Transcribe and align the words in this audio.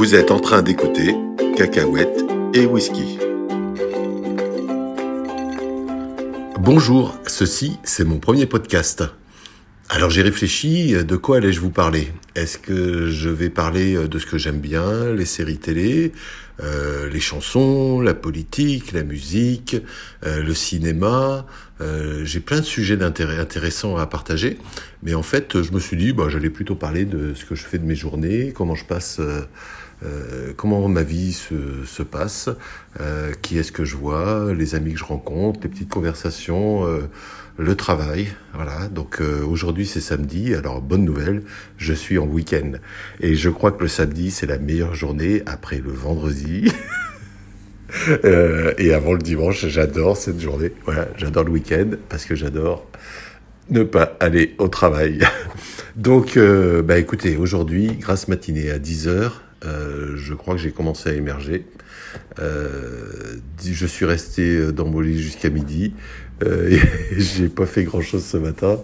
Vous 0.00 0.14
êtes 0.14 0.30
en 0.30 0.40
train 0.40 0.62
d'écouter 0.62 1.14
Cacahuètes 1.58 2.24
et 2.54 2.64
Whisky. 2.64 3.18
Bonjour, 6.58 7.18
ceci 7.26 7.76
c'est 7.82 8.04
mon 8.04 8.18
premier 8.18 8.46
podcast. 8.46 9.04
Alors 9.90 10.08
j'ai 10.08 10.22
réfléchi, 10.22 10.94
de 11.04 11.16
quoi 11.16 11.36
allais-je 11.36 11.60
vous 11.60 11.68
parler? 11.68 12.14
Est-ce 12.34 12.56
que 12.56 13.10
je 13.10 13.28
vais 13.28 13.50
parler 13.50 14.08
de 14.08 14.18
ce 14.18 14.24
que 14.24 14.38
j'aime 14.38 14.58
bien, 14.58 15.12
les 15.12 15.26
séries 15.26 15.58
télé, 15.58 16.12
euh, 16.62 17.10
les 17.10 17.20
chansons, 17.20 18.00
la 18.00 18.14
politique, 18.14 18.92
la 18.92 19.02
musique, 19.02 19.76
euh, 20.24 20.42
le 20.42 20.54
cinéma? 20.54 21.44
Euh, 21.82 22.24
J'ai 22.24 22.40
plein 22.40 22.60
de 22.60 22.64
sujets 22.64 23.02
intéressants 23.02 23.98
à 23.98 24.06
partager, 24.06 24.56
mais 25.02 25.12
en 25.12 25.22
fait 25.22 25.60
je 25.60 25.72
me 25.72 25.78
suis 25.78 25.98
dit 25.98 26.14
bah, 26.14 26.30
j'allais 26.30 26.48
plutôt 26.48 26.74
parler 26.74 27.04
de 27.04 27.34
ce 27.34 27.44
que 27.44 27.54
je 27.54 27.64
fais 27.64 27.76
de 27.76 27.84
mes 27.84 27.94
journées, 27.96 28.54
comment 28.56 28.74
je 28.74 28.86
passe... 28.86 29.20
comment 30.56 30.88
ma 30.88 31.02
vie 31.02 31.32
se, 31.32 31.84
se 31.84 32.02
passe, 32.02 32.48
qui 33.42 33.58
est-ce 33.58 33.72
que 33.72 33.84
je 33.84 33.96
vois, 33.96 34.52
les 34.54 34.74
amis 34.74 34.94
que 34.94 34.98
je 34.98 35.04
rencontre, 35.04 35.60
les 35.62 35.68
petites 35.68 35.90
conversations, 35.90 36.86
le 37.60 37.74
travail. 37.74 38.28
Voilà, 38.54 38.88
donc 38.88 39.20
euh, 39.20 39.44
aujourd'hui 39.44 39.86
c'est 39.86 40.00
samedi, 40.00 40.54
alors 40.54 40.80
bonne 40.80 41.04
nouvelle, 41.04 41.42
je 41.76 41.92
suis 41.92 42.18
en 42.18 42.26
week-end. 42.26 42.72
Et 43.20 43.34
je 43.34 43.50
crois 43.50 43.70
que 43.70 43.82
le 43.82 43.88
samedi 43.88 44.30
c'est 44.30 44.46
la 44.46 44.58
meilleure 44.58 44.94
journée 44.94 45.42
après 45.46 45.78
le 45.78 45.92
vendredi. 45.92 46.72
euh, 48.24 48.72
et 48.78 48.92
avant 48.94 49.12
le 49.12 49.18
dimanche, 49.18 49.66
j'adore 49.66 50.16
cette 50.16 50.40
journée. 50.40 50.72
Voilà, 50.84 51.08
j'adore 51.16 51.44
le 51.44 51.52
week-end 51.52 51.90
parce 52.08 52.24
que 52.24 52.34
j'adore 52.34 52.86
ne 53.68 53.82
pas 53.84 54.16
aller 54.20 54.54
au 54.58 54.68
travail. 54.68 55.20
donc, 55.96 56.36
euh, 56.36 56.82
bah 56.82 56.98
écoutez, 56.98 57.36
aujourd'hui, 57.36 57.92
grâce 58.00 58.26
matinée 58.26 58.70
à 58.70 58.78
10h, 58.78 59.30
euh, 59.64 60.16
je 60.16 60.34
crois 60.34 60.54
que 60.54 60.60
j'ai 60.60 60.72
commencé 60.72 61.10
à 61.10 61.12
émerger. 61.14 61.66
Euh, 62.38 63.36
je 63.64 63.86
suis 63.86 64.04
resté 64.04 64.72
dans 64.72 64.86
mon 64.86 65.00
lit 65.00 65.20
jusqu'à 65.20 65.50
midi. 65.50 65.92
Euh, 66.42 66.78
j'ai 67.16 67.48
pas 67.48 67.66
fait 67.66 67.84
grand 67.84 68.00
chose 68.00 68.24
ce 68.24 68.36
matin. 68.36 68.80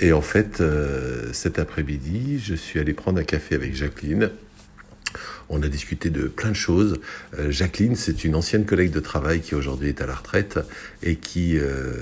Et 0.00 0.12
en 0.12 0.22
fait, 0.22 0.60
euh, 0.60 1.30
cet 1.32 1.58
après-midi, 1.58 2.40
je 2.42 2.54
suis 2.54 2.80
allé 2.80 2.94
prendre 2.94 3.20
un 3.20 3.24
café 3.24 3.54
avec 3.54 3.74
Jacqueline. 3.74 4.30
On 5.50 5.62
a 5.62 5.68
discuté 5.68 6.10
de 6.10 6.28
plein 6.28 6.50
de 6.50 6.54
choses. 6.54 7.00
Euh, 7.38 7.50
Jacqueline, 7.50 7.96
c'est 7.96 8.24
une 8.24 8.34
ancienne 8.34 8.64
collègue 8.64 8.92
de 8.92 9.00
travail 9.00 9.40
qui 9.40 9.54
aujourd'hui 9.54 9.88
est 9.88 10.00
à 10.00 10.06
la 10.06 10.14
retraite 10.14 10.58
et 11.02 11.16
qui 11.16 11.58
euh, 11.58 11.92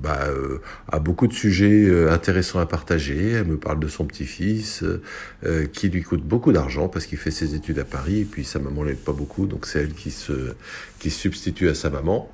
bah, 0.00 0.28
euh, 0.28 0.60
a 0.92 0.98
beaucoup 0.98 1.26
de 1.26 1.32
sujets 1.32 1.90
intéressants 2.08 2.60
à 2.60 2.66
partager. 2.66 3.32
Elle 3.32 3.46
me 3.46 3.56
parle 3.56 3.80
de 3.80 3.88
son 3.88 4.04
petit-fils 4.04 4.84
qui 5.72 5.88
lui 5.88 6.02
coûte 6.02 6.22
beaucoup 6.22 6.52
d'argent 6.52 6.88
parce 6.88 7.06
qu'il 7.06 7.18
fait 7.18 7.30
ses 7.30 7.54
études 7.54 7.78
à 7.78 7.84
Paris 7.84 8.20
et 8.20 8.24
puis 8.24 8.44
sa 8.44 8.58
maman 8.58 8.84
l'aide 8.84 8.98
pas 8.98 9.12
beaucoup, 9.12 9.46
donc 9.46 9.66
c'est 9.66 9.80
elle 9.80 9.92
qui 9.92 10.10
se, 10.10 10.54
qui 10.98 11.10
substitue 11.10 11.68
à 11.68 11.74
sa 11.74 11.90
maman. 11.90 12.30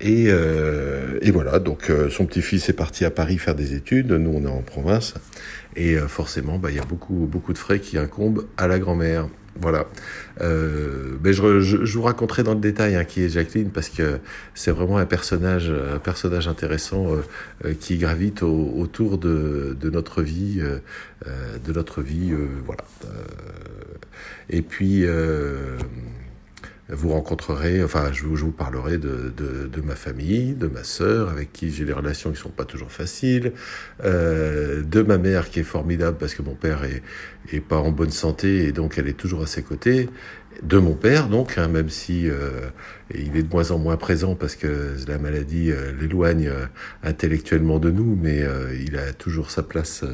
Et, 0.00 0.26
euh, 0.28 1.18
et, 1.22 1.32
voilà, 1.32 1.58
donc 1.58 1.90
euh, 1.90 2.08
son 2.08 2.24
petit-fils 2.24 2.68
est 2.68 2.74
parti 2.74 3.04
à 3.04 3.10
Paris 3.10 3.36
faire 3.38 3.56
des 3.56 3.74
études, 3.74 4.12
nous 4.12 4.30
on 4.32 4.44
est 4.44 4.50
en 4.50 4.62
province, 4.62 5.14
et 5.74 5.96
euh, 5.96 6.06
forcément, 6.06 6.58
bah, 6.58 6.70
il 6.70 6.76
y 6.76 6.80
a 6.80 6.84
beaucoup, 6.84 7.26
beaucoup 7.28 7.52
de 7.52 7.58
frais 7.58 7.80
qui 7.80 7.98
incombent 7.98 8.46
à 8.56 8.68
la 8.68 8.78
grand-mère. 8.78 9.28
Voilà. 9.60 9.86
Euh, 10.40 11.16
ben 11.20 11.32
je, 11.32 11.60
je, 11.60 11.84
je, 11.84 11.98
vous 11.98 12.04
raconterai 12.04 12.44
dans 12.44 12.54
le 12.54 12.60
détail 12.60 12.94
hein, 12.94 13.04
qui 13.04 13.24
est 13.24 13.28
Jacqueline 13.28 13.70
parce 13.70 13.88
que 13.88 14.18
c'est 14.54 14.70
vraiment 14.70 14.98
un 14.98 15.06
personnage, 15.06 15.70
un 15.70 15.98
personnage 15.98 16.46
intéressant 16.46 17.08
euh, 17.64 17.74
qui 17.80 17.98
gravite 17.98 18.42
au, 18.44 18.72
autour 18.76 19.18
de, 19.18 19.76
de, 19.80 19.90
notre 19.90 20.22
vie, 20.22 20.60
euh, 20.60 20.78
de 21.64 21.72
notre 21.72 22.02
vie, 22.02 22.32
voilà. 22.64 22.84
et 24.48 24.62
puis 24.62 25.04
vous 26.90 27.10
rencontrerez, 27.10 27.82
enfin, 27.82 28.12
je 28.12 28.24
vous, 28.24 28.36
je 28.36 28.44
vous 28.44 28.52
parlerai 28.52 28.98
de, 28.98 29.32
de, 29.36 29.66
de, 29.66 29.80
ma 29.82 29.94
famille, 29.94 30.54
de 30.54 30.68
ma 30.68 30.84
sœur, 30.84 31.28
avec 31.28 31.52
qui 31.52 31.70
j'ai 31.70 31.84
des 31.84 31.92
relations 31.92 32.30
qui 32.30 32.38
sont 32.38 32.48
pas 32.48 32.64
toujours 32.64 32.90
faciles, 32.90 33.52
euh, 34.04 34.82
de 34.82 35.02
ma 35.02 35.18
mère 35.18 35.50
qui 35.50 35.60
est 35.60 35.64
formidable 35.64 36.16
parce 36.18 36.34
que 36.34 36.42
mon 36.42 36.54
père 36.54 36.84
est, 36.84 37.02
est 37.52 37.60
pas 37.60 37.78
en 37.78 37.90
bonne 37.90 38.10
santé 38.10 38.64
et 38.64 38.72
donc 38.72 38.96
elle 38.96 39.08
est 39.08 39.16
toujours 39.18 39.42
à 39.42 39.46
ses 39.46 39.62
côtés, 39.62 40.08
de 40.62 40.78
mon 40.78 40.94
père 40.94 41.28
donc, 41.28 41.56
hein, 41.56 41.68
même 41.68 41.88
si 41.88 42.28
euh, 42.28 42.70
il 43.14 43.36
est 43.36 43.42
de 43.42 43.52
moins 43.52 43.70
en 43.70 43.78
moins 43.78 43.96
présent 43.96 44.34
parce 44.34 44.56
que 44.56 44.96
la 45.06 45.18
maladie 45.18 45.70
euh, 45.70 45.92
l'éloigne 45.98 46.48
euh, 46.48 46.66
intellectuellement 47.02 47.78
de 47.78 47.90
nous, 47.90 48.18
mais 48.20 48.42
euh, 48.42 48.74
il 48.74 48.96
a 48.96 49.12
toujours 49.12 49.50
sa 49.50 49.62
place 49.62 50.04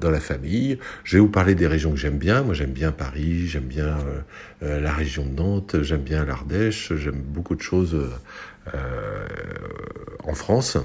dans 0.00 0.10
la 0.10 0.20
famille. 0.20 0.78
Je 1.04 1.16
vais 1.16 1.20
vous 1.20 1.28
parler 1.28 1.54
des 1.54 1.66
régions 1.66 1.90
que 1.90 1.98
j'aime 1.98 2.18
bien. 2.18 2.42
Moi, 2.42 2.54
j'aime 2.54 2.72
bien 2.72 2.92
Paris, 2.92 3.46
j'aime 3.46 3.64
bien 3.64 3.86
euh, 3.86 4.20
euh, 4.62 4.80
la 4.80 4.92
région 4.92 5.24
de 5.24 5.34
Nantes, 5.34 5.82
j'aime 5.82 6.02
bien 6.02 6.24
l'Ardèche, 6.24 6.92
j'aime 6.94 7.20
beaucoup 7.20 7.54
de 7.54 7.62
choses 7.62 7.96
en 10.24 10.34
France. 10.34 10.76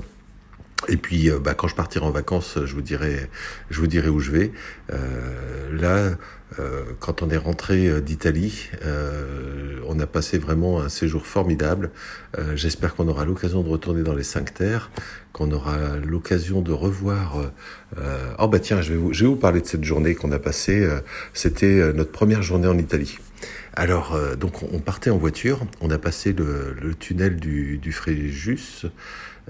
Et 0.87 0.97
puis, 0.97 1.29
bah, 1.41 1.53
quand 1.53 1.67
je 1.67 1.75
partirai 1.75 2.05
en 2.05 2.11
vacances, 2.11 2.57
je 2.63 2.73
vous 2.73 2.81
dirai, 2.81 3.29
je 3.69 3.79
vous 3.79 3.87
dirai 3.87 4.09
où 4.09 4.19
je 4.19 4.31
vais. 4.31 4.51
Euh, 4.91 5.71
là, 5.71 6.15
euh, 6.59 6.83
quand 6.99 7.21
on 7.21 7.29
est 7.29 7.37
rentré 7.37 8.01
d'Italie, 8.01 8.69
euh, 8.85 9.79
on 9.87 9.99
a 9.99 10.07
passé 10.07 10.37
vraiment 10.37 10.81
un 10.81 10.89
séjour 10.89 11.25
formidable. 11.25 11.91
J'espère 12.55 12.95
qu'on 12.95 13.07
aura 13.07 13.25
l'occasion 13.25 13.61
de 13.61 13.69
retourner 13.69 14.01
dans 14.01 14.15
les 14.15 14.23
cinq 14.23 14.53
terres, 14.53 14.89
qu'on 15.33 15.51
aura 15.51 15.97
l'occasion 16.03 16.61
de 16.61 16.71
revoir. 16.71 17.51
oh 18.39 18.47
bah 18.47 18.59
tiens, 18.59 18.81
je 18.81 18.93
vais, 18.93 18.97
vous, 18.97 19.13
je 19.13 19.23
vais 19.23 19.29
vous 19.29 19.35
parler 19.35 19.61
de 19.61 19.67
cette 19.67 19.83
journée 19.83 20.15
qu'on 20.15 20.31
a 20.31 20.39
passée. 20.39 20.87
C'était 21.33 21.93
notre 21.93 22.11
première 22.11 22.41
journée 22.41 22.67
en 22.67 22.77
Italie. 22.77 23.19
Alors, 23.75 24.17
donc, 24.37 24.63
on 24.63 24.79
partait 24.79 25.09
en 25.09 25.17
voiture. 25.17 25.65
On 25.81 25.89
a 25.89 25.97
passé 25.97 26.33
le, 26.33 26.93
tunnel 26.95 27.37
du, 27.37 27.91
Fréjus 27.91 28.85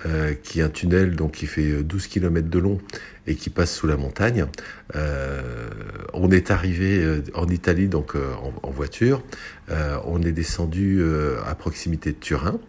euh, 0.07 0.33
qui 0.33 0.59
est 0.59 0.63
un 0.63 0.69
tunnel 0.69 1.15
donc 1.15 1.33
qui 1.33 1.45
fait 1.45 1.83
12 1.83 2.07
km 2.07 2.49
de 2.49 2.59
long 2.59 2.79
et 3.27 3.35
qui 3.35 3.49
passe 3.49 3.73
sous 3.73 3.85
la 3.85 3.95
montagne. 3.95 4.47
Euh, 4.95 5.69
on 6.13 6.31
est 6.31 6.49
arrivé 6.49 6.97
euh, 7.03 7.21
en 7.35 7.47
Italie 7.47 7.87
donc 7.87 8.15
euh, 8.15 8.33
en, 8.63 8.71
voiture. 8.71 9.23
Euh, 9.69 9.97
on 10.05 10.21
est 10.23 10.31
descendu 10.31 11.03
à 11.45 11.53
proximité 11.53 12.11
de 12.11 12.17
Turin 12.17 12.59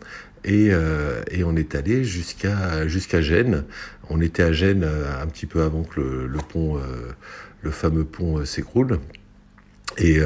et, 0.44 0.72
et 1.30 1.44
on 1.44 1.56
est 1.56 1.74
allé 1.74 2.04
jusqu'à 2.04 2.86
jusqu'à 2.86 3.22
Gênes. 3.22 3.64
On 4.10 4.20
était 4.20 4.42
à 4.42 4.52
Gênes 4.52 4.84
un 4.84 5.26
petit 5.26 5.46
peu 5.46 5.62
avant 5.62 5.84
que 5.84 6.00
le 6.00 6.38
pont, 6.38 6.78
le 7.62 7.70
fameux 7.70 8.04
pont 8.04 8.44
s'écroule. 8.44 8.98
Et, 9.99 10.19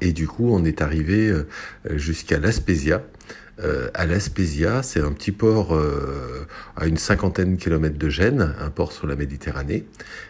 et, 0.00 0.12
du 0.12 0.26
coup, 0.26 0.54
on 0.54 0.64
est 0.64 0.80
arrivé 0.80 1.32
jusqu'à 1.96 2.38
L'Aspésia, 2.38 3.02
euh, 3.62 3.90
à 3.94 4.06
l'Aspésia, 4.06 4.82
c'est 4.82 5.00
un 5.00 5.12
petit 5.12 5.32
port 5.32 5.74
euh, 5.74 6.46
à 6.76 6.86
une 6.86 6.96
cinquantaine 6.96 7.56
de 7.56 7.60
kilomètres 7.60 7.98
de 7.98 8.08
Gênes, 8.08 8.54
un 8.58 8.70
port 8.70 8.92
sur 8.92 9.06
la 9.06 9.16
Méditerranée. 9.16 9.86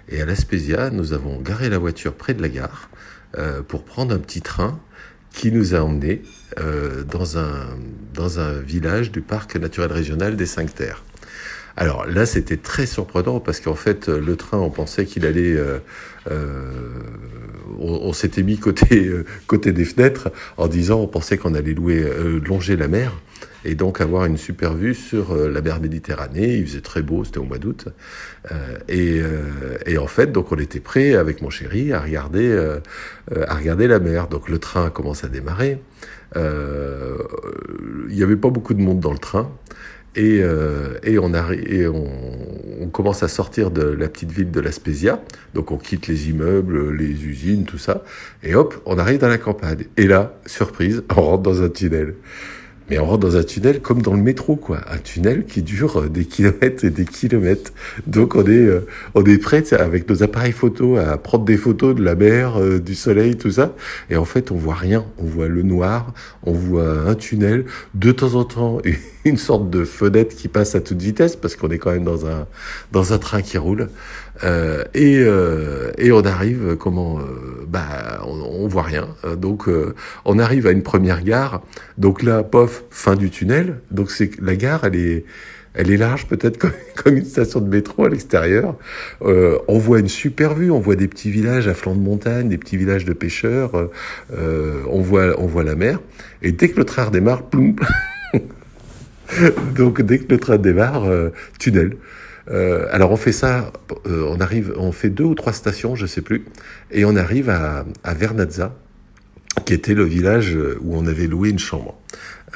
Et 0.08 0.20
à 0.20 0.26
l'Aspésia, 0.26 0.90
nous 0.90 1.12
avons 1.12 1.40
garé 1.40 1.68
la 1.68 1.78
voiture 1.78 2.14
près 2.14 2.34
de 2.34 2.42
la 2.42 2.48
gare 2.48 2.90
euh, 3.38 3.62
pour 3.62 3.84
prendre 3.84 4.14
un 4.14 4.18
petit 4.18 4.42
train 4.42 4.80
qui 5.32 5.52
nous 5.52 5.74
a 5.74 5.80
emmenés 5.80 6.22
euh, 6.58 7.04
dans, 7.04 7.38
un, 7.38 7.68
dans 8.14 8.40
un 8.40 8.54
village 8.54 9.12
du 9.12 9.20
parc 9.20 9.54
naturel 9.56 9.92
régional 9.92 10.36
des 10.36 10.46
Cinq 10.46 10.74
Terres. 10.74 11.04
Alors 11.76 12.06
là, 12.06 12.26
c'était 12.26 12.56
très 12.56 12.86
surprenant 12.86 13.40
parce 13.40 13.60
qu'en 13.60 13.74
fait, 13.74 14.08
le 14.08 14.36
train, 14.36 14.58
on 14.58 14.70
pensait 14.70 15.04
qu'il 15.06 15.24
allait 15.26 15.56
euh, 15.56 15.78
euh, 16.30 16.70
on, 17.78 18.12
s'était 18.12 18.42
mis 18.42 18.58
côté 18.58 19.06
euh, 19.08 19.24
côté 19.46 19.72
des 19.72 19.84
fenêtres 19.84 20.30
en 20.56 20.68
disant 20.68 21.00
on 21.00 21.06
pensait 21.06 21.38
qu'on 21.38 21.54
allait 21.54 21.74
louer 21.74 22.02
euh, 22.02 22.40
longer 22.40 22.76
la 22.76 22.88
mer 22.88 23.12
et 23.64 23.74
donc 23.74 24.00
avoir 24.00 24.24
une 24.24 24.38
super 24.38 24.72
vue 24.74 24.94
sur 24.94 25.32
euh, 25.32 25.50
la 25.50 25.60
mer 25.60 25.80
Méditerranée. 25.80 26.56
Il 26.56 26.66
faisait 26.66 26.80
très 26.80 27.02
beau, 27.02 27.24
c'était 27.24 27.38
au 27.38 27.44
mois 27.44 27.58
d'août. 27.58 27.88
Et, 28.88 29.20
et, 29.86 29.98
en 29.98 30.06
fait, 30.06 30.32
donc 30.32 30.50
on 30.50 30.56
était 30.56 30.80
prêt 30.80 31.14
avec 31.14 31.42
mon 31.42 31.50
chéri 31.50 31.92
à 31.92 32.00
regarder 32.00 32.58
à 33.30 33.54
regarder 33.54 33.86
la 33.86 33.98
mer. 33.98 34.28
Donc 34.28 34.48
le 34.48 34.58
train 34.58 34.88
commence 34.88 35.24
à 35.24 35.28
démarrer. 35.28 35.78
Il 36.34 36.40
n'y 38.08 38.22
avait 38.22 38.36
pas 38.36 38.48
beaucoup 38.48 38.72
de 38.72 38.80
monde 38.80 39.00
dans 39.00 39.12
le 39.12 39.18
train. 39.18 39.50
Et, 40.16 40.40
euh, 40.42 40.98
et, 41.04 41.18
on, 41.18 41.32
et 41.32 41.86
on, 41.86 42.08
on, 42.80 42.88
commence 42.88 43.22
à 43.22 43.28
sortir 43.28 43.70
de 43.70 43.82
la 43.82 44.08
petite 44.08 44.32
ville 44.32 44.50
de 44.50 44.60
la 44.60 44.72
Spezia. 44.72 45.22
Donc 45.54 45.70
on 45.70 45.76
quitte 45.76 46.08
les 46.08 46.30
immeubles, 46.30 46.94
les 46.96 47.24
usines, 47.24 47.64
tout 47.64 47.78
ça. 47.78 48.02
Et 48.42 48.54
hop, 48.56 48.74
on 48.86 48.98
arrive 48.98 49.20
dans 49.20 49.28
la 49.28 49.38
campagne. 49.38 49.84
Et 49.96 50.08
là, 50.08 50.34
surprise, 50.46 51.04
on 51.16 51.20
rentre 51.20 51.42
dans 51.44 51.62
un 51.62 51.68
tunnel. 51.68 52.14
Mais 52.90 52.98
on 52.98 53.04
rentre 53.04 53.20
dans 53.20 53.36
un 53.36 53.44
tunnel 53.44 53.80
comme 53.80 54.02
dans 54.02 54.14
le 54.14 54.20
métro, 54.20 54.56
quoi. 54.56 54.80
Un 54.90 54.98
tunnel 54.98 55.44
qui 55.44 55.62
dure 55.62 56.10
des 56.10 56.24
kilomètres 56.24 56.84
et 56.84 56.90
des 56.90 57.04
kilomètres. 57.04 57.72
Donc 58.08 58.34
on 58.34 58.44
est, 58.44 58.50
euh, 58.50 58.84
on 59.14 59.24
est 59.24 59.38
prêt 59.38 59.62
avec 59.72 60.08
nos 60.08 60.24
appareils 60.24 60.50
photo 60.50 60.96
à 60.96 61.16
prendre 61.16 61.44
des 61.44 61.56
photos 61.56 61.94
de 61.94 62.02
la 62.02 62.16
mer, 62.16 62.60
euh, 62.60 62.80
du 62.80 62.96
soleil, 62.96 63.36
tout 63.36 63.52
ça. 63.52 63.76
Et 64.10 64.16
en 64.16 64.24
fait, 64.24 64.50
on 64.50 64.56
voit 64.56 64.74
rien. 64.74 65.04
On 65.18 65.24
voit 65.24 65.46
le 65.46 65.62
noir, 65.62 66.12
on 66.42 66.52
voit 66.52 67.02
un 67.06 67.14
tunnel. 67.14 67.64
De 67.94 68.10
temps 68.10 68.34
en 68.34 68.42
temps, 68.42 68.80
une 69.24 69.36
sorte 69.36 69.70
de 69.70 69.84
fenêtre 69.84 70.34
qui 70.34 70.48
passe 70.48 70.74
à 70.74 70.80
toute 70.80 71.00
vitesse 71.00 71.36
parce 71.36 71.56
qu'on 71.56 71.68
est 71.70 71.78
quand 71.78 71.92
même 71.92 72.04
dans 72.04 72.26
un 72.26 72.46
dans 72.92 73.12
un 73.12 73.18
train 73.18 73.42
qui 73.42 73.58
roule. 73.58 73.88
Euh, 74.42 74.84
et 74.94 75.18
euh, 75.18 75.90
et 75.98 76.12
on 76.12 76.22
arrive 76.22 76.76
comment 76.76 77.18
euh, 77.18 77.64
bah 77.68 78.20
on, 78.24 78.40
on, 78.40 78.68
voit 78.68 78.84
rien. 78.84 79.08
Donc 79.36 79.68
on 80.24 80.38
arrive 80.38 80.66
à 80.66 80.70
une 80.70 80.82
première 80.82 81.22
gare. 81.22 81.62
Donc 81.98 82.22
là 82.22 82.42
pof 82.42 82.84
fin 82.90 83.16
du 83.16 83.30
tunnel. 83.30 83.80
Donc 83.90 84.10
c'est 84.10 84.40
la 84.40 84.56
gare 84.56 84.84
elle 84.84 84.96
est 84.96 85.24
elle 85.74 85.90
est 85.90 85.96
large 85.96 86.26
peut-être 86.26 86.58
comme, 86.58 86.72
comme, 86.96 87.16
une 87.16 87.24
station 87.24 87.60
de 87.60 87.68
métro 87.68 88.04
à 88.04 88.08
l'extérieur. 88.08 88.76
Euh, 89.22 89.58
on 89.68 89.78
voit 89.78 90.00
une 90.00 90.08
super 90.08 90.54
vue, 90.54 90.70
on 90.70 90.80
voit 90.80 90.96
des 90.96 91.08
petits 91.08 91.30
villages 91.30 91.68
à 91.68 91.74
flanc 91.74 91.94
de 91.94 92.00
montagne, 92.00 92.48
des 92.48 92.58
petits 92.58 92.76
villages 92.76 93.04
de 93.04 93.12
pêcheurs, 93.12 93.72
euh, 94.36 94.82
on, 94.88 95.00
voit, 95.00 95.40
on 95.40 95.46
voit 95.46 95.64
la 95.64 95.76
mer. 95.76 96.00
Et 96.42 96.52
dès 96.52 96.68
que 96.68 96.78
le 96.78 96.84
train 96.84 97.04
redémarre, 97.04 97.44
ploum 97.44 97.76
Donc 99.76 100.02
dès 100.02 100.18
que 100.18 100.32
le 100.32 100.38
train 100.38 100.58
démarre, 100.58 101.04
euh, 101.04 101.30
tunnel. 101.58 101.96
Euh, 102.50 102.86
alors 102.90 103.12
on 103.12 103.16
fait 103.16 103.32
ça, 103.32 103.72
euh, 104.06 104.24
on 104.28 104.40
arrive, 104.40 104.74
on 104.76 104.92
fait 104.92 105.10
deux 105.10 105.24
ou 105.24 105.34
trois 105.34 105.52
stations, 105.52 105.94
je 105.94 106.06
sais 106.06 106.22
plus, 106.22 106.44
et 106.90 107.04
on 107.04 107.14
arrive 107.14 107.48
à, 107.48 107.84
à 108.02 108.14
Vernazza, 108.14 108.74
qui 109.64 109.74
était 109.74 109.94
le 109.94 110.04
village 110.04 110.56
où 110.80 110.96
on 110.96 111.06
avait 111.06 111.26
loué 111.26 111.50
une 111.50 111.58
chambre. 111.58 111.99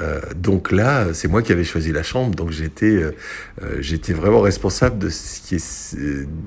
Euh, 0.01 0.21
donc 0.35 0.73
là, 0.73 1.13
c'est 1.13 1.29
moi 1.29 1.43
qui 1.43 1.53
avais 1.53 1.65
choisi 1.65 1.93
la 1.93 2.03
chambre, 2.03 2.35
donc 2.35 2.51
j'étais 2.51 2.87
euh, 2.87 3.15
euh, 3.63 3.77
j'étais 3.81 4.13
vraiment 4.13 4.41
responsable 4.41 4.99
de 4.99 5.11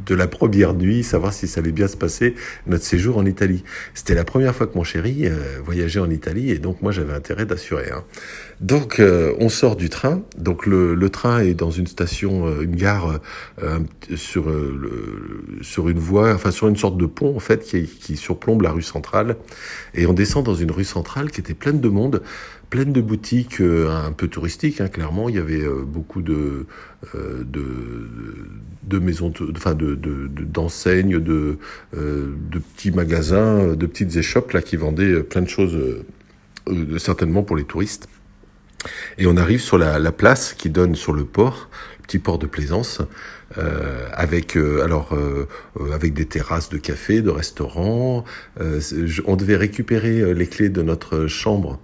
de 0.06 0.15
la 0.15 0.27
première 0.27 0.74
nuit, 0.74 1.04
savoir 1.04 1.33
si 1.33 1.48
ça 1.48 1.62
allait 1.62 1.71
bien 1.71 1.88
se 1.88 1.95
passer 1.95 2.36
notre 2.65 2.83
séjour 2.83 3.18
en 3.18 3.25
Italie. 3.25 3.63
C'était 3.94 4.15
la 4.15 4.25
première 4.25 4.54
fois 4.54 4.68
que 4.68 4.75
mon 4.75 4.83
chéri 4.83 5.30
voyageait 5.63 6.00
en 6.00 6.09
Italie 6.09 6.51
et 6.51 6.59
donc 6.59 6.81
moi 6.81 6.92
j'avais 6.92 7.13
intérêt 7.13 7.45
d'assurer. 7.45 7.89
Hein. 7.92 8.04
Donc 8.59 9.01
on 9.39 9.50
sort 9.50 9.75
du 9.75 9.89
train, 9.89 10.24
donc 10.38 10.65
le, 10.65 11.09
train 11.09 11.39
est 11.39 11.54
dans 11.54 11.71
une 11.71 11.88
station, 11.88 12.62
une 12.62 12.75
gare 12.75 13.19
sur 14.15 14.54
sur 15.62 15.89
une 15.89 16.00
voie, 16.00 16.33
enfin 16.33 16.51
sur 16.51 16.68
une 16.68 16.77
sorte 16.77 16.98
de 16.98 17.06
pont 17.06 17.36
en 17.36 17.39
fait 17.39 17.63
qui 17.63 18.18
surplombe 18.18 18.62
la 18.62 18.71
rue 18.71 18.81
centrale 18.81 19.38
et 19.94 20.06
on 20.06 20.13
descend 20.13 20.45
dans 20.45 20.56
une 20.56 20.71
rue 20.71 20.86
centrale 20.86 21.31
qui 21.31 21.39
était 21.39 21.54
pleine 21.54 21.80
de 21.80 21.89
monde 21.89 22.21
pleine 22.69 22.91
de 22.91 23.01
boutiques 23.01 23.61
euh, 23.61 23.89
un 23.89 24.11
peu 24.11 24.27
touristiques, 24.27 24.81
hein, 24.81 24.87
clairement. 24.87 25.29
Il 25.29 25.35
y 25.35 25.39
avait 25.39 25.63
euh, 25.63 25.83
beaucoup 25.85 26.21
de, 26.21 26.65
euh, 27.15 27.43
de, 27.43 27.65
de, 28.83 28.99
maisons, 28.99 29.31
enfin 29.55 29.73
de, 29.73 29.95
d'enseignes, 29.95 31.19
de, 31.19 31.57
de, 31.93 32.59
petits 32.75 32.91
magasins, 32.91 33.75
de 33.75 33.85
petites 33.85 34.15
échoppes 34.15 34.51
là 34.51 34.61
qui 34.61 34.75
vendaient 34.75 35.23
plein 35.23 35.41
de 35.41 35.49
choses, 35.49 35.77
certainement 36.97 37.43
pour 37.43 37.55
les 37.55 37.63
touristes. 37.63 38.09
Et 39.17 39.27
on 39.27 39.37
arrive 39.37 39.61
sur 39.61 39.77
la, 39.77 39.99
la 39.99 40.11
place 40.11 40.53
qui 40.53 40.69
donne 40.69 40.95
sur 40.95 41.13
le 41.13 41.25
port, 41.25 41.69
le 41.99 42.03
petit 42.03 42.19
port 42.19 42.39
de 42.39 42.47
Plaisance, 42.47 43.01
euh, 43.57 44.05
avec 44.11 44.57
euh, 44.57 44.83
alors 44.83 45.13
euh, 45.13 45.47
avec 45.93 46.13
des 46.13 46.25
terrasses 46.25 46.67
de 46.67 46.77
café, 46.77 47.21
de 47.21 47.29
restaurants. 47.29 48.25
on 49.25 49.35
devait 49.37 49.55
récupérer 49.55 50.33
les 50.33 50.47
clés 50.47 50.67
de 50.67 50.81
notre 50.81 51.27
chambre 51.27 51.79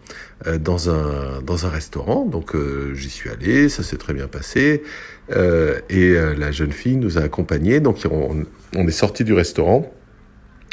dans 0.59 0.89
un 0.89 1.41
dans 1.41 1.65
un 1.65 1.69
restaurant. 1.69 2.25
Donc 2.25 2.55
j'y 2.93 3.09
suis 3.09 3.29
allé, 3.29 3.69
ça 3.69 3.81
s'est 3.81 3.97
très 3.97 4.13
bien 4.13 4.27
passé. 4.27 4.83
et 5.29 6.13
la 6.13 6.51
jeune 6.51 6.73
fille 6.73 6.97
nous 6.97 7.17
a 7.17 7.21
accompagnés. 7.21 7.79
Donc 7.79 7.97
on, 8.11 8.45
on 8.75 8.87
est 8.87 8.91
sorti 8.91 9.23
du 9.23 9.33
restaurant 9.33 9.89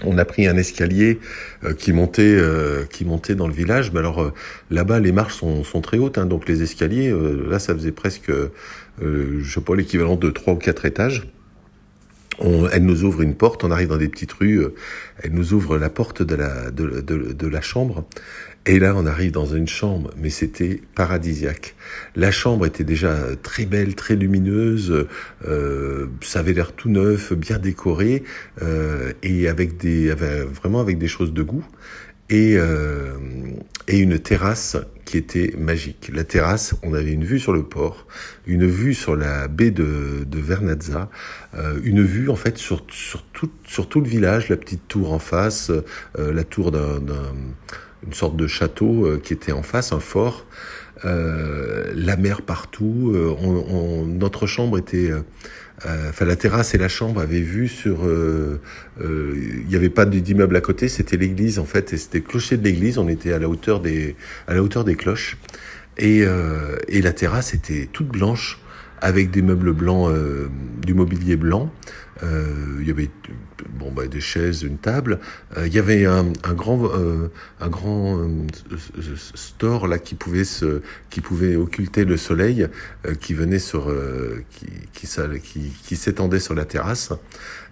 on 0.04 0.18
a 0.18 0.24
pris 0.24 0.46
un 0.46 0.56
escalier 0.56 1.18
euh, 1.64 1.74
qui 1.74 1.92
montait 1.92 2.22
euh, 2.22 2.84
qui 2.84 3.04
montait 3.04 3.34
dans 3.34 3.46
le 3.46 3.52
village 3.54 3.92
mais 3.92 4.00
alors 4.00 4.22
euh, 4.22 4.32
là-bas 4.70 5.00
les 5.00 5.12
marches 5.12 5.34
sont, 5.34 5.64
sont 5.64 5.80
très 5.80 5.98
hautes 5.98 6.18
hein, 6.18 6.26
donc 6.26 6.48
les 6.48 6.62
escaliers 6.62 7.14
là 7.48 7.58
ça 7.58 7.74
faisait 7.74 7.92
presque 7.92 8.32
je 9.00 9.52
sais 9.52 9.60
pas 9.60 9.74
l'équivalent 9.74 10.16
de 10.16 10.30
trois 10.30 10.54
ou 10.54 10.56
quatre 10.56 10.84
étages 10.84 11.26
on, 12.40 12.68
elle 12.68 12.84
nous 12.84 13.04
ouvre 13.04 13.22
une 13.22 13.34
porte, 13.34 13.64
on 13.64 13.70
arrive 13.70 13.88
dans 13.88 13.96
des 13.96 14.08
petites 14.08 14.32
rues, 14.32 14.64
elle 15.22 15.32
nous 15.32 15.52
ouvre 15.52 15.78
la 15.78 15.90
porte 15.90 16.22
de 16.22 16.34
la, 16.34 16.70
de, 16.70 17.00
de 17.00 17.46
la 17.46 17.60
chambre, 17.60 18.04
et 18.66 18.78
là, 18.78 18.94
on 18.94 19.06
arrive 19.06 19.32
dans 19.32 19.46
une 19.46 19.66
chambre, 19.66 20.10
mais 20.18 20.28
c'était 20.28 20.82
paradisiaque. 20.94 21.74
La 22.14 22.30
chambre 22.30 22.66
était 22.66 22.84
déjà 22.84 23.16
très 23.42 23.64
belle, 23.64 23.94
très 23.94 24.16
lumineuse, 24.16 25.06
euh, 25.48 26.06
ça 26.20 26.40
avait 26.40 26.52
l'air 26.52 26.72
tout 26.72 26.90
neuf, 26.90 27.32
bien 27.32 27.58
décoré, 27.58 28.22
euh, 28.60 29.12
et 29.22 29.48
avec 29.48 29.78
des, 29.78 30.12
vraiment 30.12 30.80
avec 30.80 30.98
des 30.98 31.08
choses 31.08 31.32
de 31.32 31.42
goût, 31.42 31.64
et, 32.30 32.56
euh, 32.56 33.12
et 33.88 33.98
une 33.98 34.18
terrasse 34.18 34.76
qui 35.04 35.18
était 35.18 35.52
magique. 35.58 36.10
La 36.14 36.24
terrasse, 36.24 36.74
on 36.84 36.94
avait 36.94 37.12
une 37.12 37.24
vue 37.24 37.40
sur 37.40 37.52
le 37.52 37.64
port, 37.64 38.06
une 38.46 38.66
vue 38.66 38.94
sur 38.94 39.16
la 39.16 39.48
baie 39.48 39.72
de, 39.72 40.24
de 40.24 40.38
Vernazza, 40.38 41.10
euh, 41.56 41.80
une 41.82 42.02
vue 42.02 42.30
en 42.30 42.36
fait 42.36 42.56
sur, 42.56 42.86
sur, 42.88 43.22
tout, 43.24 43.50
sur 43.64 43.88
tout 43.88 44.00
le 44.00 44.08
village, 44.08 44.48
la 44.48 44.56
petite 44.56 44.86
tour 44.86 45.12
en 45.12 45.18
face, 45.18 45.70
euh, 46.18 46.32
la 46.32 46.44
tour 46.44 46.70
d'un 46.70 47.00
une 48.06 48.12
sorte 48.12 48.36
de 48.36 48.46
château 48.46 49.06
euh, 49.06 49.20
qui 49.22 49.32
était 49.32 49.52
en 49.52 49.62
face, 49.62 49.92
un 49.92 50.00
fort, 50.00 50.46
euh, 51.04 51.92
la 51.94 52.16
mer 52.16 52.42
partout. 52.42 53.12
Euh, 53.14 53.34
on, 53.40 54.06
notre 54.06 54.46
chambre 54.46 54.78
était, 54.78 55.10
enfin 55.84 56.24
la 56.24 56.36
terrasse 56.36 56.74
et 56.74 56.78
la 56.78 56.88
chambre 56.88 57.20
avaient 57.20 57.40
vu 57.40 57.68
sur, 57.68 58.08
il 59.00 59.66
n'y 59.68 59.76
avait 59.76 59.90
pas 59.90 60.04
d'immeuble 60.04 60.56
à 60.56 60.60
côté, 60.60 60.88
c'était 60.88 61.16
l'église 61.16 61.58
en 61.58 61.64
fait, 61.64 61.92
et 61.92 61.96
c'était 61.96 62.20
clocher 62.20 62.56
de 62.56 62.64
l'église. 62.64 62.98
On 62.98 63.08
était 63.08 63.32
à 63.32 63.38
la 63.38 63.48
hauteur 63.48 63.80
des, 63.80 64.16
à 64.46 64.54
la 64.54 64.62
hauteur 64.62 64.84
des 64.84 64.96
cloches, 64.96 65.36
et, 65.98 66.24
et 66.88 67.02
la 67.02 67.12
terrasse 67.12 67.54
était 67.54 67.88
toute 67.92 68.08
blanche 68.08 68.58
avec 69.00 69.30
des 69.30 69.42
meubles 69.42 69.72
blancs, 69.72 70.12
du 70.80 70.94
mobilier 70.94 71.36
blanc. 71.36 71.70
Euh, 72.22 72.76
il 72.80 72.86
y 72.86 72.90
avait 72.90 73.10
bon 73.78 73.90
bah, 73.90 74.06
des 74.06 74.20
chaises, 74.20 74.62
une 74.62 74.78
table. 74.78 75.20
Euh, 75.56 75.66
il 75.66 75.72
y 75.72 75.78
avait 75.78 76.04
un, 76.04 76.26
un 76.44 76.54
grand 76.54 76.84
euh, 76.84 77.30
un 77.60 77.68
grand 77.68 78.28
store 79.34 79.86
là 79.86 79.98
qui 79.98 80.14
pouvait 80.14 80.44
se 80.44 80.82
qui 81.08 81.20
pouvait 81.20 81.56
occulter 81.56 82.04
le 82.04 82.16
soleil 82.16 82.68
qui 83.20 83.34
venait 83.34 83.58
sur 83.58 83.92
qui 84.50 84.66
qui, 84.92 85.08
qui, 85.42 85.72
qui 85.82 85.96
s'étendait 85.96 86.40
sur 86.40 86.54
la 86.54 86.64
terrasse 86.64 87.12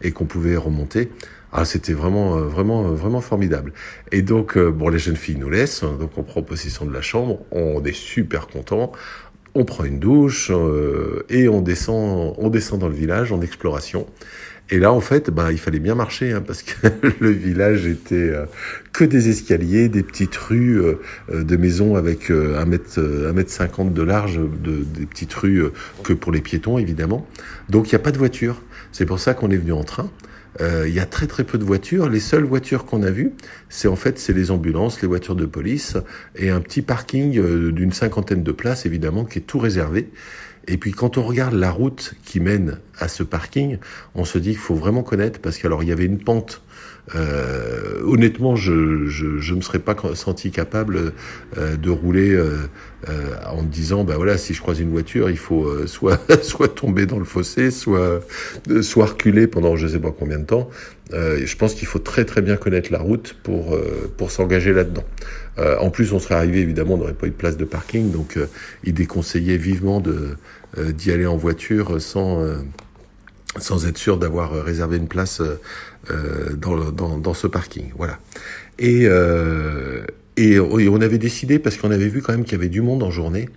et 0.02 0.12
qu'on 0.12 0.26
pouvait 0.26 0.56
remonter. 0.56 1.10
Ah, 1.50 1.64
c'était 1.64 1.94
vraiment, 1.94 2.36
vraiment, 2.40 2.82
vraiment 2.92 3.22
formidable. 3.22 3.72
Et 4.12 4.20
donc, 4.20 4.58
bon, 4.58 4.90
les 4.90 4.98
jeunes 4.98 5.16
filles 5.16 5.38
nous 5.38 5.48
laissent, 5.48 5.80
donc 5.80 6.18
on 6.18 6.22
prend 6.22 6.42
possession 6.42 6.84
de 6.84 6.92
la 6.92 7.00
chambre, 7.00 7.40
on 7.52 7.82
est 7.84 7.96
super 7.96 8.48
content, 8.48 8.92
on 9.54 9.64
prend 9.64 9.84
une 9.84 9.98
douche 9.98 10.50
euh, 10.50 11.24
et 11.28 11.48
on 11.48 11.60
descend, 11.60 12.34
on 12.38 12.48
descend 12.50 12.80
dans 12.80 12.88
le 12.88 12.94
village 12.94 13.32
en 13.32 13.40
exploration. 13.40 14.06
Et 14.70 14.78
là, 14.78 14.92
en 14.92 15.00
fait, 15.00 15.30
bah, 15.30 15.50
il 15.50 15.58
fallait 15.58 15.78
bien 15.78 15.94
marcher 15.94 16.32
hein, 16.32 16.42
parce 16.46 16.62
que 16.62 16.88
le 17.20 17.30
village 17.30 17.86
était 17.86 18.14
euh, 18.16 18.44
que 18.92 19.04
des 19.04 19.30
escaliers, 19.30 19.88
des 19.88 20.02
petites 20.02 20.36
rues 20.36 20.78
euh, 20.80 20.96
de 21.32 21.56
maisons 21.56 21.96
avec 21.96 22.30
un 22.30 22.64
mètre, 22.66 23.00
un 23.00 23.32
mètre 23.32 23.50
cinquante 23.50 23.94
de 23.94 24.02
large, 24.02 24.38
de, 24.38 24.84
des 24.84 25.06
petites 25.06 25.32
rues 25.32 25.64
que 26.04 26.12
pour 26.12 26.32
les 26.32 26.40
piétons 26.40 26.78
évidemment. 26.78 27.26
Donc 27.68 27.90
il 27.90 27.94
n'y 27.94 28.00
a 28.00 28.04
pas 28.04 28.12
de 28.12 28.18
voiture. 28.18 28.62
C'est 28.92 29.06
pour 29.06 29.20
ça 29.20 29.34
qu'on 29.34 29.50
est 29.50 29.56
venu 29.56 29.72
en 29.72 29.84
train. 29.84 30.10
Euh, 30.60 30.88
il 30.88 30.94
y 30.94 31.00
a 31.00 31.06
très 31.06 31.26
très 31.26 31.44
peu 31.44 31.58
de 31.58 31.64
voitures. 31.64 32.08
Les 32.08 32.20
seules 32.20 32.44
voitures 32.44 32.84
qu'on 32.84 33.02
a 33.02 33.10
vues, 33.10 33.32
c'est 33.68 33.88
en 33.88 33.96
fait 33.96 34.18
c'est 34.18 34.32
les 34.32 34.50
ambulances, 34.50 35.00
les 35.02 35.08
voitures 35.08 35.36
de 35.36 35.46
police 35.46 35.96
et 36.36 36.50
un 36.50 36.60
petit 36.60 36.82
parking 36.82 37.38
euh, 37.38 37.72
d'une 37.72 37.92
cinquantaine 37.92 38.42
de 38.42 38.52
places 38.52 38.86
évidemment 38.86 39.24
qui 39.24 39.38
est 39.38 39.42
tout 39.42 39.58
réservé. 39.58 40.10
Et 40.68 40.76
puis 40.76 40.92
quand 40.92 41.18
on 41.18 41.22
regarde 41.22 41.54
la 41.54 41.70
route 41.70 42.14
qui 42.24 42.40
mène 42.40 42.78
à 42.98 43.08
ce 43.08 43.22
parking, 43.22 43.78
on 44.14 44.24
se 44.24 44.38
dit 44.38 44.50
qu'il 44.50 44.58
faut 44.58 44.74
vraiment 44.74 45.02
connaître 45.02 45.40
parce 45.40 45.58
qu'alors 45.58 45.82
il 45.82 45.88
y 45.88 45.92
avait 45.92 46.04
une 46.04 46.18
pente 46.18 46.62
euh, 47.14 48.02
honnêtement, 48.04 48.56
je, 48.56 49.06
je, 49.06 49.38
je 49.38 49.54
me 49.54 49.60
serais 49.60 49.78
pas 49.78 49.96
senti 50.14 50.50
capable 50.50 51.12
euh, 51.56 51.76
de 51.76 51.90
rouler 51.90 52.32
euh, 52.32 52.56
euh, 53.08 53.34
en 53.50 53.62
me 53.62 53.68
disant, 53.68 54.04
bah 54.04 54.14
voilà, 54.16 54.36
si 54.36 54.54
je 54.54 54.60
croise 54.60 54.80
une 54.80 54.90
voiture, 54.90 55.30
il 55.30 55.38
faut 55.38 55.64
euh, 55.66 55.86
soit 55.86 56.20
soit 56.42 56.68
tomber 56.68 57.06
dans 57.06 57.18
le 57.18 57.24
fossé, 57.24 57.70
soit 57.70 58.20
soit 58.82 59.06
reculer 59.06 59.46
pendant 59.46 59.76
je 59.76 59.86
sais 59.86 60.00
pas 60.00 60.10
combien 60.10 60.38
de 60.38 60.44
temps. 60.44 60.68
je 61.12 61.56
pense 61.56 61.74
qu'il 61.74 61.86
faut 61.86 61.98
très 61.98 62.24
très 62.24 62.42
bien 62.42 62.56
connaître 62.56 62.92
la 62.92 62.98
route 62.98 63.34
pour 63.42 63.76
pour 64.16 64.30
s'engager 64.30 64.72
là-dedans. 64.72 65.04
En 65.58 65.90
plus, 65.90 66.12
on 66.12 66.18
serait 66.18 66.36
arrivé 66.36 66.60
évidemment, 66.60 66.94
on 66.94 66.98
n'aurait 66.98 67.14
pas 67.14 67.26
eu 67.26 67.30
de 67.30 67.34
place 67.34 67.56
de 67.56 67.64
parking, 67.64 68.12
donc 68.12 68.38
il 68.84 68.94
déconseillait 68.94 69.56
vivement 69.56 70.00
de 70.00 70.36
d'y 70.76 71.10
aller 71.10 71.26
en 71.26 71.36
voiture 71.36 72.00
sans 72.00 73.86
être 73.86 73.98
sûr 73.98 74.18
d'avoir 74.18 74.52
réservé 74.52 74.98
une 74.98 75.08
place 75.08 75.42
euh, 76.10 76.54
dans, 76.54 77.34
ce 77.34 77.46
parking. 77.46 77.90
Voilà. 77.96 78.18
Et, 78.78 79.06
euh, 79.06 80.02
on 80.38 81.00
avait 81.00 81.18
décidé, 81.18 81.58
parce 81.58 81.76
qu'on 81.76 81.90
avait 81.90 82.08
vu 82.08 82.22
quand 82.22 82.32
même 82.32 82.44
qu'il 82.44 82.52
y 82.52 82.56
avait 82.56 82.68
du 82.68 82.80
monde 82.80 83.02
en 83.02 83.10
journée, 83.10 83.48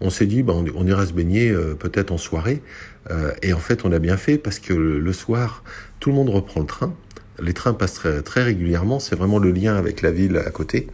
on 0.00 0.10
s'est 0.10 0.26
dit, 0.26 0.42
bah, 0.42 0.54
on, 0.74 0.86
ira 0.86 1.06
se 1.06 1.12
baigner 1.12 1.50
euh, 1.50 1.74
peut-être 1.74 2.10
en 2.10 2.18
soirée. 2.18 2.62
Euh, 3.10 3.32
et 3.42 3.52
en 3.52 3.58
fait, 3.58 3.84
on 3.84 3.92
a 3.92 3.98
bien 3.98 4.16
fait, 4.16 4.38
parce 4.38 4.58
que 4.58 4.72
le, 4.72 5.12
soir, 5.12 5.62
tout 6.00 6.10
le 6.10 6.16
monde 6.16 6.30
reprend 6.30 6.60
le 6.60 6.66
train. 6.66 6.94
Les 7.40 7.52
trains 7.52 7.74
passent 7.74 8.02
très 8.24 8.42
régulièrement. 8.42 8.98
C'est 8.98 9.16
vraiment 9.16 9.38
le 9.38 9.50
lien 9.50 9.76
avec 9.76 10.02
la 10.02 10.10
ville 10.10 10.36
à 10.38 10.50
côté. 10.50 10.88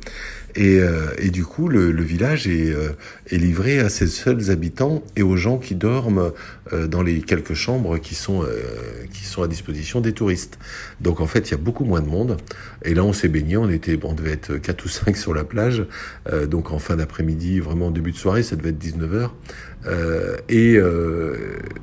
Et, 0.57 0.81
euh, 0.81 1.09
et, 1.19 1.31
du 1.31 1.45
coup, 1.45 1.69
le, 1.69 1.93
le 1.93 2.03
village 2.03 2.49
est, 2.49 2.73
euh, 2.73 2.91
est, 3.31 3.37
livré 3.37 3.79
à 3.79 3.91
ses 3.91 4.07
seuls 4.07 4.51
habitants 4.51 5.05
et 5.15 5.23
aux 5.23 5.37
gens 5.37 5.59
qui 5.59 5.75
dorment 5.75 6.33
euh, 6.73 6.87
dans 6.87 7.03
les 7.03 7.21
quelques 7.21 7.53
chambres 7.53 7.99
qui 7.99 8.15
sont, 8.15 8.45
qui 9.13 9.25
sont 9.25 9.43
à 9.43 9.49
disposition 9.49 10.01
des 10.01 10.13
touristes. 10.13 10.59
Donc 11.01 11.21
en 11.21 11.27
fait, 11.27 11.49
il 11.49 11.51
y 11.51 11.55
a 11.55 11.59
beaucoup 11.59 11.85
moins 11.85 12.01
de 12.01 12.09
monde. 12.09 12.39
Et 12.85 12.95
là, 12.95 13.05
on 13.05 13.13
s'est 13.13 13.29
baigné, 13.29 13.57
on 13.59 13.69
était, 13.69 13.97
bon, 13.97 14.11
on 14.11 14.15
devait 14.15 14.33
être 14.33 14.57
4 14.57 14.85
ou 14.85 14.89
5 14.89 15.17
sur 15.17 15.35
la 15.35 15.45
plage. 15.45 15.85
donc 16.49 16.73
en 16.73 16.79
fin 16.79 16.97
d'après-midi, 16.97 17.61
vraiment 17.61 17.89
en 17.89 17.91
début 17.91 18.13
de 18.13 18.17
soirée, 18.17 18.43
ça 18.43 18.57
devait 18.57 18.71
être 18.71 18.83
19h. 18.83 19.31
et 20.49 20.81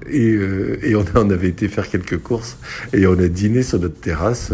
et, 0.10 0.90
et 0.90 0.96
on, 0.96 1.06
on 1.16 1.30
avait 1.30 1.50
été 1.50 1.68
faire 1.68 1.90
quelques 1.90 2.18
courses 2.18 2.58
et 2.94 3.06
on 3.06 3.18
a 3.20 3.28
dîné 3.28 3.64
sur 3.64 3.80
notre 3.80 4.00
terrasse 4.00 4.54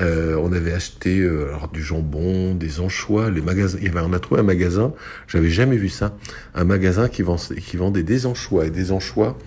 euh, 0.00 0.36
on 0.40 0.52
avait 0.52 0.72
acheté 0.72 1.20
euh, 1.20 1.52
du 1.72 1.82
jambon, 1.82 2.54
des 2.54 2.80
anchois, 2.80 3.30
les 3.30 3.40
magasins. 3.40 3.78
Il 3.80 3.86
y 3.86 3.88
avait, 3.88 4.00
on 4.00 4.12
a 4.12 4.18
trouvé 4.18 4.40
un 4.40 4.44
magasin, 4.44 4.92
j'avais 5.28 5.50
jamais 5.50 5.76
vu 5.76 5.88
ça, 5.88 6.16
un 6.54 6.64
magasin 6.64 7.08
qui, 7.08 7.22
qui 7.60 7.76
vendait 7.76 8.02
des 8.02 8.26
anchois 8.26 8.66
et 8.66 8.70
des 8.70 8.92
anchois, 8.92 9.38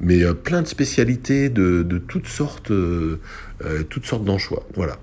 mais 0.00 0.22
euh, 0.22 0.34
plein 0.34 0.62
de 0.62 0.66
spécialités 0.66 1.48
de, 1.48 1.82
de 1.82 1.98
toutes 1.98 2.26
sortes, 2.26 2.70
euh, 2.70 3.18
toutes 3.88 4.06
sortes 4.06 4.24
d'anchois. 4.24 4.66
Voilà. 4.74 4.96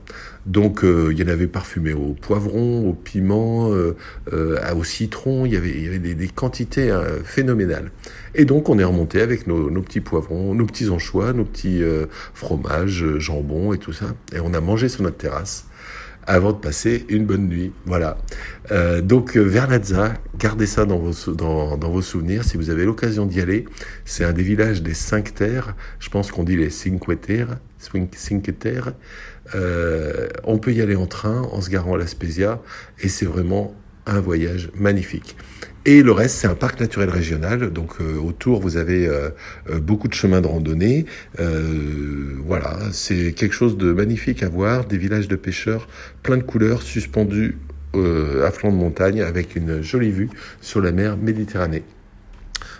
Donc 0.46 0.82
il 0.84 1.18
y 1.20 1.24
en 1.24 1.28
avait 1.28 1.48
parfumé 1.48 1.94
au 1.94 2.14
poivron, 2.14 2.90
au 2.90 2.94
piment, 2.94 3.70
au 3.70 4.84
citron. 4.84 5.46
Il 5.46 5.54
y 5.54 5.56
avait, 5.56 5.70
il 5.70 5.84
y 5.84 5.88
avait 5.88 6.00
des, 6.00 6.16
des 6.16 6.28
quantités 6.28 6.92
phénoménales. 7.24 7.92
Et 8.34 8.46
donc 8.46 8.68
on 8.68 8.80
est 8.80 8.84
remonté 8.84 9.22
avec 9.22 9.46
nos, 9.46 9.70
nos, 9.70 9.82
petits 9.84 10.02
poivrons, 10.02 10.56
nos 10.56 10.66
petits 10.66 10.90
anchois, 10.90 11.34
nos 11.34 11.46
petits 11.46 11.84
fromages, 12.34 13.06
jambon 13.20 13.72
et 13.74 13.78
tout 13.78 13.94
ça. 13.94 14.16
Et 14.34 14.40
on 14.40 14.56
a 14.56 14.62
mangé 14.62 14.90
sur 14.90 15.04
notre 15.04 15.18
terrasse 15.18 15.66
avant 16.28 16.52
de 16.52 16.58
passer 16.58 17.06
une 17.10 17.26
bonne 17.26 17.48
nuit. 17.48 17.72
Voilà. 17.86 18.18
Euh, 18.72 19.02
donc 19.02 19.36
Vernazza, 19.36 20.14
gardez 20.38 20.66
ça 20.66 20.86
dans 20.86 21.00
vos, 21.00 21.34
dans, 21.34 21.78
dans 21.78 21.90
vos 21.90 22.02
souvenirs 22.02 22.44
si 22.44 22.58
vous 22.58 22.70
avez 22.70 22.86
l'occasion 22.86 23.26
d'y 23.26 23.42
aller. 23.42 23.66
C'est 24.06 24.24
un 24.24 24.34
des 24.34 24.44
villages 24.44 24.82
des 24.82 24.94
cinq 24.94 25.34
terres. 25.34 25.76
Je 26.00 26.10
pense 26.10 26.32
qu'on 26.32 26.44
dit 26.44 26.56
les 26.56 26.70
cinque 26.70 27.20
terres. 27.22 27.58
Cinque 28.16 28.60
terres. 28.60 28.94
Euh, 29.56 30.28
on 30.44 30.60
peut 30.60 30.72
y 30.72 30.82
aller 30.82 30.96
en 30.96 31.08
train 31.08 31.42
en 31.42 31.62
se 31.62 31.70
garant 31.70 31.96
à 31.96 31.98
la 31.98 32.08
Spezia 32.08 32.62
et 33.00 33.10
c'est 33.10 33.26
vraiment 33.26 33.74
un 34.12 34.22
voyage 34.22 34.70
magnifique. 34.76 35.36
Et 35.86 36.04
le 36.04 36.12
reste, 36.12 36.38
c'est 36.38 36.48
un 36.48 36.54
parc 36.54 36.80
naturel 36.80 37.10
régional. 37.10 37.72
Donc 37.74 37.94
euh, 38.02 38.18
autour, 38.18 38.62
vous 38.62 38.78
avez 38.78 39.08
euh, 39.08 39.30
euh, 39.70 39.80
beaucoup 39.80 40.08
de 40.08 40.14
chemins 40.14 40.42
de 40.42 40.48
randonnée. 40.48 41.06
voilà, 42.46 42.78
c'est 42.92 43.34
quelque 43.34 43.54
chose 43.54 43.78
de 43.78 43.92
magnifique 43.92 44.44
à 44.44 44.50
voir. 44.50 44.86
Des 44.86 44.98
villages 44.98 45.28
de 45.28 45.36
pêcheurs, 45.36 45.88
plein 46.22 46.38
de 46.38 46.44
couleurs, 46.44 46.82
suspendus 46.82 47.58
à 47.94 48.52
flanc 48.52 48.72
de 48.72 48.78
montagne, 48.78 49.22
avec 49.22 49.56
une 49.56 49.82
jolie 49.82 50.12
vue 50.12 50.30
sur 50.62 50.82
la 50.82 50.92
mer 50.92 51.18
Méditerranée. 51.18 51.84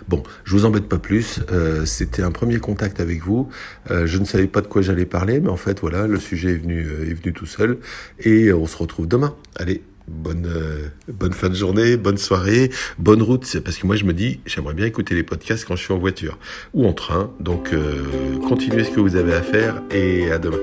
Bon, 0.08 0.22
je 0.44 0.52
vous 0.56 0.64
embête 0.64 0.88
pas 0.88 0.98
plus. 0.98 1.40
C'était 1.84 2.22
un 2.22 2.30
premier 2.30 2.58
contact 2.58 3.00
avec 3.00 3.22
vous. 3.22 3.48
Je 3.90 4.18
ne 4.18 4.24
savais 4.24 4.46
pas 4.46 4.62
de 4.62 4.68
quoi 4.68 4.80
j'allais 4.80 5.04
parler, 5.04 5.40
mais 5.40 5.50
en 5.50 5.56
fait, 5.56 5.80
voilà, 5.80 6.06
le 6.06 6.18
sujet 6.18 6.52
est 6.52 6.56
venu, 6.56 6.80
est 6.80 7.14
venu 7.14 7.32
tout 7.32 7.46
seul. 7.46 7.78
Et 8.20 8.52
on 8.52 8.66
se 8.66 8.76
retrouve 8.76 9.06
demain. 9.06 9.34
Allez, 9.56 9.82
bonne, 10.12 10.46
euh, 10.46 10.88
bonne 11.08 11.32
fin 11.32 11.48
de 11.48 11.54
journée, 11.54 11.96
bonne 11.96 12.18
soirée, 12.18 12.70
bonne 12.98 13.22
route. 13.22 13.60
Parce 13.64 13.78
que 13.78 13.86
moi, 13.86 13.96
je 13.96 14.04
me 14.04 14.12
dis, 14.12 14.40
j'aimerais 14.46 14.74
bien 14.74 14.86
écouter 14.86 15.14
les 15.14 15.22
podcasts 15.22 15.64
quand 15.64 15.76
je 15.76 15.84
suis 15.84 15.92
en 15.92 15.98
voiture 15.98 16.38
ou 16.74 16.86
en 16.86 16.92
train. 16.92 17.30
Donc, 17.40 17.72
euh, 17.72 18.38
continuez 18.48 18.84
ce 18.84 18.90
que 18.90 19.00
vous 19.00 19.16
avez 19.16 19.34
à 19.34 19.42
faire 19.42 19.82
et 19.90 20.30
à 20.30 20.38
demain. 20.38 20.58